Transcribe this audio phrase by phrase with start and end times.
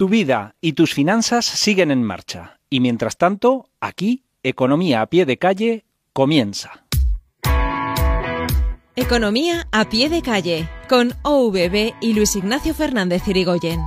[0.00, 2.60] Tu vida y tus finanzas siguen en marcha.
[2.70, 6.84] Y mientras tanto, aquí, Economía a pie de calle comienza.
[8.94, 13.80] Economía a pie de calle con OVB y Luis Ignacio Fernández Irigoyen.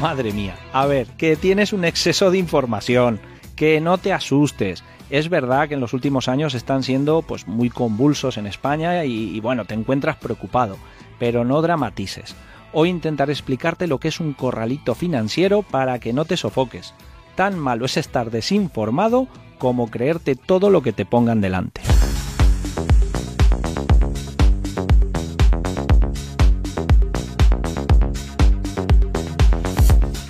[0.00, 3.20] Madre mía, a ver, que tienes un exceso de información,
[3.54, 4.82] que no te asustes.
[5.12, 9.36] Es verdad que en los últimos años están siendo pues muy convulsos en España y,
[9.36, 10.78] y bueno, te encuentras preocupado,
[11.18, 12.34] pero no dramatices.
[12.72, 16.94] Hoy intentaré explicarte lo que es un corralito financiero para que no te sofoques.
[17.34, 21.81] Tan malo es estar desinformado como creerte todo lo que te pongan delante.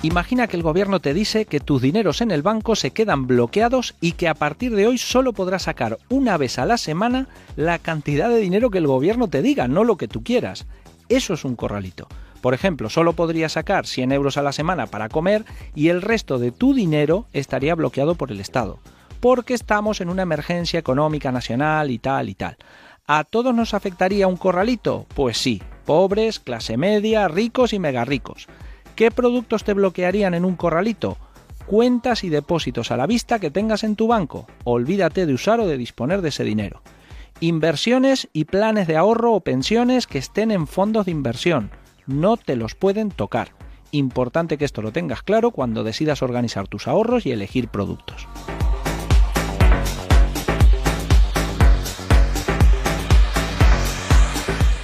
[0.03, 3.95] Imagina que el gobierno te dice que tus dineros en el banco se quedan bloqueados
[4.01, 7.79] y que a partir de hoy solo podrás sacar una vez a la semana la
[7.79, 10.65] cantidad de dinero que el gobierno te diga, no lo que tú quieras.
[11.07, 12.09] Eso es un corralito.
[12.41, 16.37] Por ejemplo, solo podrías sacar 100 euros a la semana para comer y el resto
[16.37, 18.79] de tu dinero estaría bloqueado por el Estado.
[19.21, 22.57] Porque estamos en una emergencia económica nacional y tal y tal.
[23.07, 25.05] ¿A todos nos afectaría un corralito?
[25.15, 28.49] Pues sí, pobres, clase media, ricos y mega ricos.
[28.95, 31.17] ¿Qué productos te bloquearían en un corralito?
[31.65, 34.45] Cuentas y depósitos a la vista que tengas en tu banco.
[34.65, 36.83] Olvídate de usar o de disponer de ese dinero.
[37.39, 41.71] Inversiones y planes de ahorro o pensiones que estén en fondos de inversión.
[42.05, 43.49] No te los pueden tocar.
[43.89, 48.27] Importante que esto lo tengas claro cuando decidas organizar tus ahorros y elegir productos.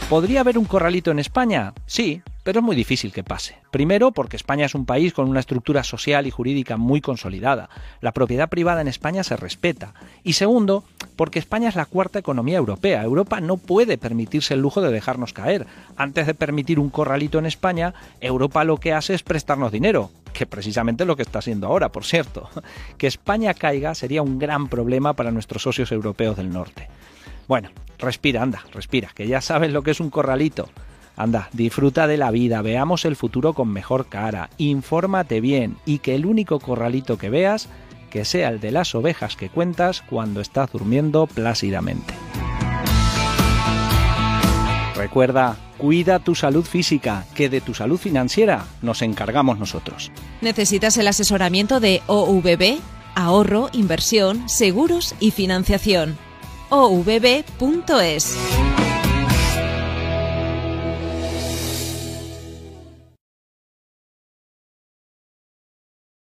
[0.09, 1.75] ¿Podría haber un corralito en España?
[1.85, 3.57] Sí, pero es muy difícil que pase.
[3.69, 7.69] Primero, porque España es un país con una estructura social y jurídica muy consolidada.
[8.01, 9.93] La propiedad privada en España se respeta.
[10.23, 10.83] Y segundo,
[11.15, 13.03] porque España es la cuarta economía europea.
[13.03, 15.67] Europa no puede permitirse el lujo de dejarnos caer.
[15.95, 20.47] Antes de permitir un corralito en España, Europa lo que hace es prestarnos dinero, que
[20.47, 22.49] precisamente es lo que está haciendo ahora, por cierto.
[22.97, 26.87] Que España caiga sería un gran problema para nuestros socios europeos del norte.
[27.47, 30.67] Bueno, respira, anda, respira, que ya sabes lo que es un corralito.
[31.19, 36.15] Anda, disfruta de la vida, veamos el futuro con mejor cara, infórmate bien y que
[36.15, 37.67] el único corralito que veas
[38.09, 42.13] que sea el de las ovejas que cuentas cuando estás durmiendo plácidamente.
[44.95, 50.13] Recuerda, cuida tu salud física, que de tu salud financiera nos encargamos nosotros.
[50.39, 52.79] ¿Necesitas el asesoramiento de OVB?
[53.15, 56.17] Ahorro, inversión, seguros y financiación.
[56.69, 58.37] ovb.es